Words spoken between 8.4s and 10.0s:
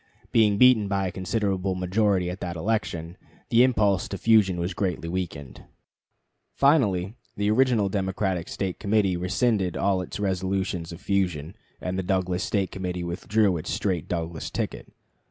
State Committee rescinded (October 12)